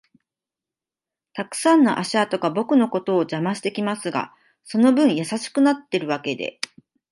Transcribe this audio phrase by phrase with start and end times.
[1.33, 6.59] たくさんの足跡が僕のことを邪魔してきますが、その分優しくなってるわけで